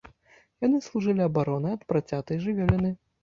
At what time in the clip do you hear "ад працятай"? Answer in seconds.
1.79-2.41